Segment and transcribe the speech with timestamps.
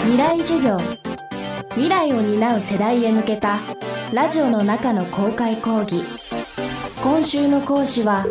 [0.00, 0.78] 未来授業。
[1.70, 3.58] 未来を担う世代へ向けた
[4.12, 6.02] ラジオの中の公開講義。
[7.02, 8.24] 今週の講師は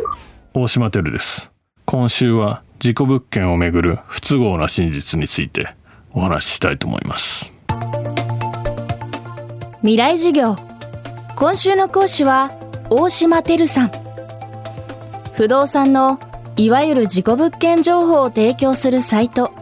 [0.54, 1.50] 大島てるです。
[1.84, 5.74] 今週は事故物件をめぐる不都合な真実について
[6.12, 7.52] お話ししたいと思います。
[9.80, 10.56] 未来授業。
[11.36, 12.50] 今週の講師は
[12.90, 13.92] 大島てるさん。
[15.36, 16.18] 不動産の
[16.56, 19.52] いわゆる事故物件情報を提供するサイト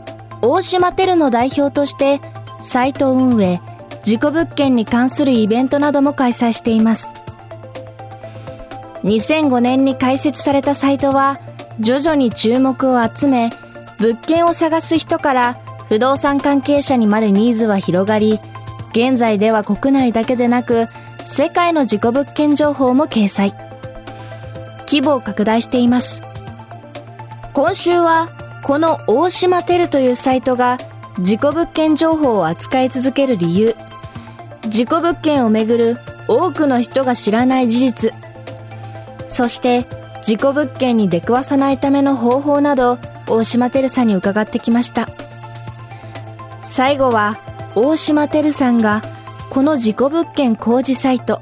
[0.43, 2.21] 大島テルの代表として
[2.61, 3.61] サイト運営
[4.03, 7.09] 事故物件に関するイベントなども開催しています。
[9.03, 11.39] 2005年に開設されたサイトは
[11.81, 13.51] 徐々に注目を集め
[13.99, 15.55] 物件を探す人から
[15.89, 18.41] 不動産関係者にまでニーズは広がり
[18.91, 20.89] 現在では国内だけでなく
[21.23, 23.55] 世界の事故物件情報も掲載。
[24.87, 26.23] 規模を拡大しています。
[27.53, 28.29] 今週は
[28.67, 30.79] この大島テルというサイトが
[31.21, 33.77] 事故物件情報を扱い続ける理由。
[34.67, 38.13] 事故物件をめぐる多くの人が知らない事実。
[39.29, 39.87] そして
[40.25, 45.09] 事故物件に出くわさないための方法など大島テルさんに伺ってきました。
[46.61, 47.39] 最後は
[47.77, 49.01] 大島テルさんが
[49.49, 51.41] この事故物件工事サイト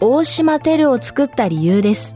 [0.00, 2.14] 大島テルを作った理由です。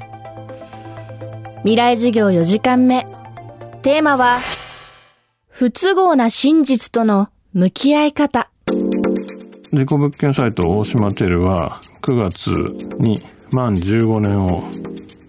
[1.60, 3.06] 未来授業4時間目。
[3.82, 4.36] テーマは
[5.48, 8.50] 不都合な真実との向き合い方。
[9.72, 12.50] 事故物件サイト大島テルは9月
[12.98, 13.20] に
[13.52, 14.62] 満15年を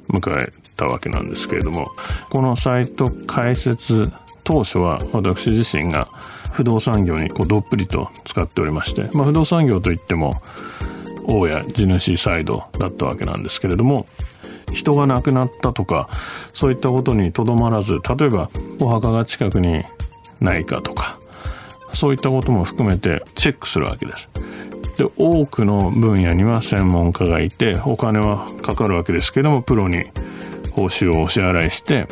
[0.10, 1.92] 迎えたわけなんですけれども
[2.30, 4.12] このサイト開設
[4.44, 6.08] 当初は私自身が
[6.52, 10.34] 不動産業にこうどっぷりと使っておりまして、まあ、不動産業といっても
[11.26, 14.08] 大家地主サイドだったわけなんですけれども
[14.74, 16.10] 人が亡くなったとか
[16.54, 19.84] そういったことにとどまらず例えばお墓が近くに
[20.40, 21.20] ないかとか
[21.94, 24.30] そういったことも含めてチェックするわけです。
[24.98, 30.06] で多くの分野には専門家がいてお金はかかるわけですけどもプロに
[30.74, 32.08] 報酬をお支払いして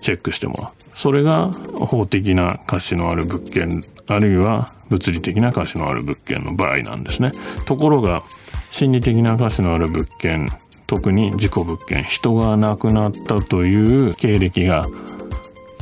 [0.00, 7.32] チェックしてもらうそれが法的な価値のある物件あるいは物理的な価値のある物件の場合なんですね
[7.66, 8.22] ところが
[8.70, 10.48] 心理的な価値のある物件
[10.86, 14.84] 特に事故物件人が亡くなったという経歴が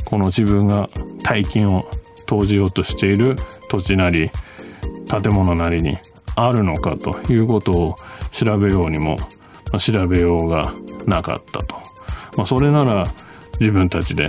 [0.05, 0.89] この自分が
[1.23, 1.89] 大金を
[2.25, 3.35] 投じようとしている
[3.69, 4.31] 土地なり
[5.09, 5.97] 建物なりに
[6.35, 7.95] あるのかということを
[8.31, 9.17] 調べようにも、
[9.79, 10.73] 調べようが
[11.05, 11.75] なかったと。
[12.37, 13.05] まあ、それなら
[13.59, 14.27] 自分たちで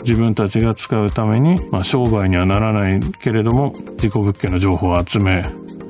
[0.00, 5.42] 自分たちが使うために、まあ、商売にはならないけれども事故物件の情報を集め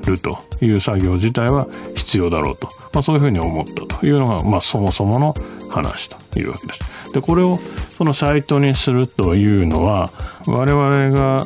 [0.09, 5.35] るという作業自体は必要だろうと、まあ、そういうふうに思ったというのが、まあ、そもそもの
[5.69, 6.79] 話というわけです。
[7.13, 7.57] でこれを
[7.89, 10.11] そのサイトにするというのは
[10.47, 11.45] 我々が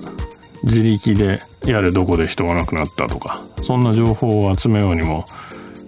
[0.63, 5.25] 自力でやれどこで人が亡くなったとかそんな情報を集めようにも、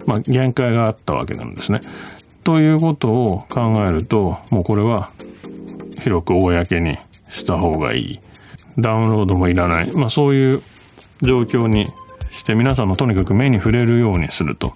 [0.06, 1.80] まあ、限界があったわけなんですね。
[2.44, 5.10] ということを考えるともうこれは
[6.02, 6.98] 広く公に
[7.28, 8.20] した方がいい
[8.78, 10.62] ダウンロードもいらない、まあ、そういう
[11.22, 11.86] 状況に
[12.46, 14.72] して皆さんのとにかく目に触れるようにすると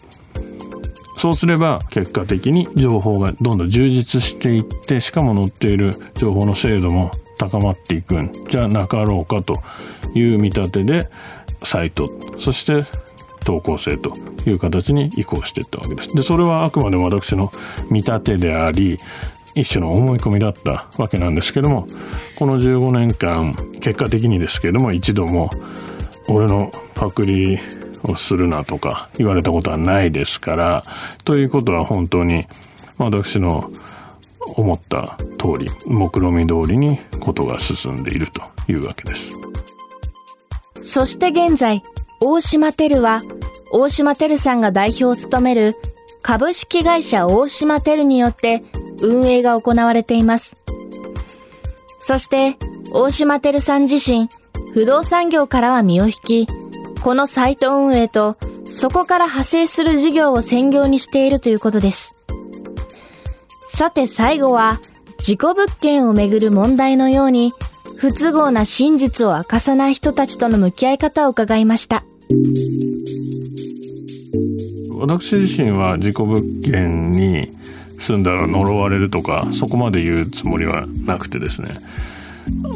[1.17, 9.55] そうすれば結果的に情報がどんどん充実していってしかも載っている情報の精度も高まっていくんじゃなかろうかと
[10.15, 11.07] いう見立てで
[11.63, 12.11] サイト
[12.41, 12.85] そして
[13.45, 14.15] 投稿性と
[14.47, 16.15] いう形に移行していったわけです。
[16.15, 17.53] でそれはあくまでも私の
[17.89, 18.99] 見立てであり
[19.55, 21.87] 一種の思い込みだったわけなんですけども
[22.37, 25.51] この15年間結果的にですけども一度も
[26.31, 27.59] 俺のパクリ
[28.05, 30.83] をするなとか言われたことはないですから
[31.25, 32.47] ということは本当に
[32.99, 33.71] 私の
[34.57, 38.43] 思った通り目論見通りにことが進んでいると
[38.73, 39.31] いうわけです
[40.77, 41.83] そして現在
[42.21, 43.23] 大島テルは
[43.73, 45.77] 大島テルさんが代表を務める
[46.23, 48.63] 株式会社大島テルによって
[49.03, 50.63] 運営が行われています。
[52.01, 52.57] そして
[52.93, 54.29] 大島テルさん自身
[54.73, 56.47] 不動産業からは身を引き、
[57.03, 62.15] このサイト運営とそこから派生する事業を専業にしているということです。
[63.69, 64.79] さて最後は
[65.19, 67.53] 事故物件をめぐる問題のように
[67.97, 72.05] 不都合な真実を明かさない人たちとの向き合い方を伺いました。
[74.99, 77.49] 私自身は事故物件に
[77.99, 81.71] 住んだら呪われるとかそこまで言うつもりはなくてですね、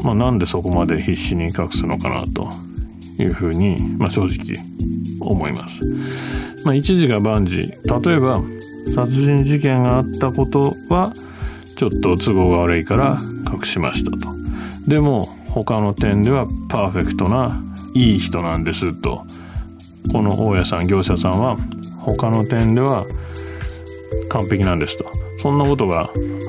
[0.05, 2.49] まあ、なんでそこまで必死に隠すのかなと
[3.19, 4.55] いうふうに、まあ、正直
[5.21, 5.81] 思います。
[6.65, 8.41] まあ、一時が万事例えば
[8.94, 11.12] 殺人事件があったことは
[11.76, 13.17] ちょっと都合が悪いから
[13.53, 14.19] 隠しましたと。
[14.88, 17.61] でも他の点ではパーフェクトな
[17.94, 19.25] いい人なんですと
[20.12, 21.56] この大家さん業者さんは
[22.00, 23.05] 他の点では
[24.29, 26.08] 完璧なんですとそんなことが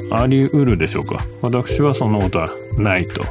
[0.10, 1.20] あり得るでしょうか？
[1.42, 2.48] 私はそんなことは
[2.78, 3.26] ないと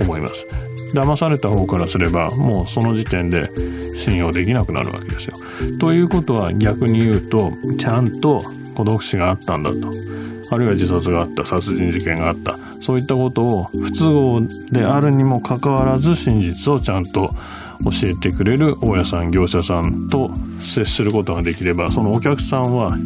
[0.00, 0.46] 思います。
[0.94, 3.50] 騙された方からすればもうその時点で
[3.98, 5.34] 信用できなくなるわけですよ。
[5.78, 8.40] ということは逆に言うとちゃんと
[8.74, 9.90] 孤独死があったんだと。
[10.52, 12.56] あるいは自殺があった殺人事件があった。
[12.80, 14.40] そういったことを不都合
[14.70, 17.28] であるにもかかわらず真実をちゃんと
[17.84, 20.30] 教えてくれる大家さん業者さんと
[20.60, 22.96] 接することができればそのお客さんは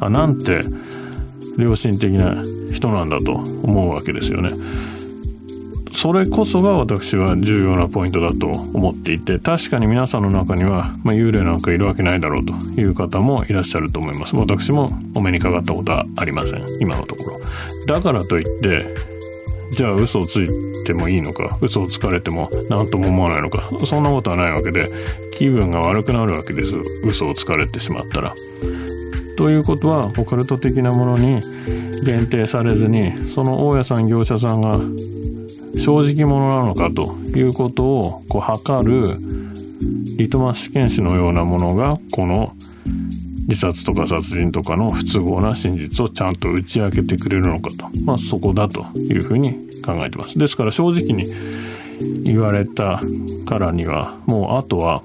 [0.00, 0.64] あなんて
[1.58, 4.50] 良心的な人なんだと思うわけですよね。
[5.92, 14.36] それこそが私は重要なポイントだと思っていて確かに皆さんの中には、まあ、幽霊なんかいるわけないだろうという方もいらっしゃると思います。
[14.36, 16.64] 私もお目にかかったことはありません。
[16.80, 17.40] 今のところ。
[17.86, 18.84] だからといって
[19.70, 20.48] じゃあ嘘をつい
[20.84, 24.88] てもいいのか嘘をつかれても何とも思わないのかそんなことはないわけで
[25.32, 26.72] 気分が悪くなるわけです。
[27.04, 28.34] 嘘をつかれてしまったら。
[29.46, 31.40] ということはオカルト的なものに
[32.04, 34.80] 限定されずにその大家さん業者さんが
[35.80, 37.04] 正直者なのかと
[37.38, 39.04] いうことをこう測る
[40.18, 42.54] リトマス試験紙のようなものがこの
[43.46, 49.52] 自殺とか殺人とかの不都合な真実をちゃんと打ち明けてくれるのかと、まあ、そこだというふうに
[49.84, 50.36] 考えてます。
[50.36, 51.22] ですから正直に
[52.24, 53.00] 言われた
[53.46, 55.02] からにはもうあとは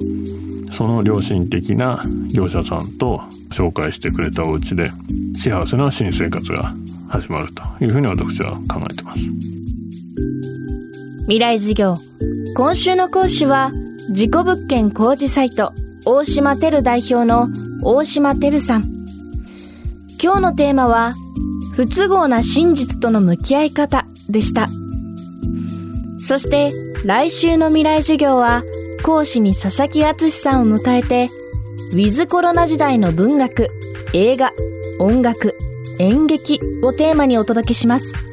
[0.82, 3.20] その良心的な業者さんと
[3.52, 4.86] 紹介してくれたお家で
[5.36, 6.74] 幸せな新生活が
[7.08, 9.22] 始まるというふうに私は考えてます。
[11.26, 11.94] 未来事業
[12.58, 13.72] 今週の講師は
[14.16, 15.72] 事故物件工事サイト
[16.08, 17.50] 大島てる代表の
[17.84, 18.84] 大島てるさん。
[20.20, 21.12] 今日のテーマは
[21.76, 24.68] 不都合な真実との向き合い方でした。
[26.18, 26.72] そして
[27.06, 28.64] 来週の未来授業は
[29.02, 31.28] 講師に佐々木敦さんを迎えて
[31.94, 33.68] ウィズコロナ時代の文学
[34.14, 34.52] 映画
[35.00, 35.56] 音楽
[36.00, 38.31] 演劇をテーマにお届けします。